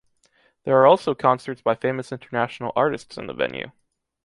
[0.63, 3.69] There are also concerts by famous international artists in the venue.